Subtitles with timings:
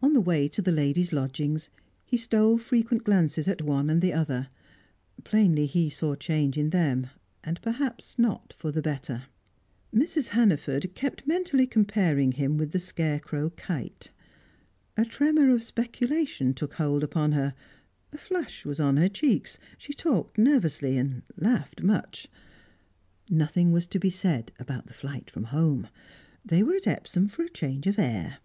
[0.00, 1.68] On the way to the ladies' lodgings,
[2.06, 4.48] he stole frequent glances at one and the other;
[5.22, 7.08] plainly he saw change in them,
[7.44, 9.24] and perhaps not for the better.
[9.94, 10.28] Mrs.
[10.28, 14.10] Hannaford kept mentally comparing him with the scarecrow Kite.
[14.96, 17.52] A tremor of speculation took hold upon her;
[18.14, 21.06] a flush was on her cheeks, she talked nervously,
[21.36, 22.28] laughed much.
[23.28, 25.88] Nothing was to be said about the flight from home;
[26.42, 28.38] they were at Epsom for a change of air.